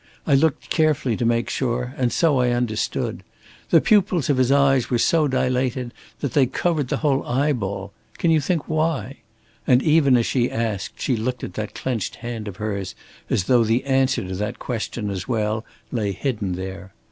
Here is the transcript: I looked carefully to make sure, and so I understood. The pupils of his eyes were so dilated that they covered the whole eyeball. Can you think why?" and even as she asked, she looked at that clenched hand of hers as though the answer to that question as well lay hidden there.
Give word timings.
I 0.25 0.33
looked 0.33 0.71
carefully 0.71 1.15
to 1.17 1.25
make 1.27 1.47
sure, 1.47 1.93
and 1.95 2.11
so 2.11 2.39
I 2.39 2.49
understood. 2.49 3.21
The 3.69 3.79
pupils 3.81 4.31
of 4.31 4.37
his 4.37 4.51
eyes 4.51 4.89
were 4.89 4.97
so 4.97 5.27
dilated 5.27 5.93
that 6.21 6.33
they 6.33 6.47
covered 6.47 6.87
the 6.87 6.97
whole 7.05 7.23
eyeball. 7.23 7.93
Can 8.17 8.31
you 8.31 8.41
think 8.41 8.67
why?" 8.67 9.17
and 9.67 9.83
even 9.83 10.17
as 10.17 10.25
she 10.25 10.49
asked, 10.49 10.99
she 10.99 11.15
looked 11.15 11.43
at 11.43 11.53
that 11.53 11.75
clenched 11.75 12.15
hand 12.15 12.47
of 12.47 12.55
hers 12.57 12.95
as 13.29 13.43
though 13.43 13.63
the 13.63 13.83
answer 13.85 14.27
to 14.27 14.33
that 14.37 14.57
question 14.57 15.11
as 15.11 15.27
well 15.27 15.63
lay 15.91 16.13
hidden 16.13 16.53
there. 16.53 16.93